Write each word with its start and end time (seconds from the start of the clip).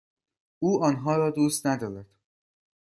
او 0.59 0.83
آنها 0.85 1.15
را 1.15 1.31
دوست 1.31 1.67
ندارد. 1.67 2.05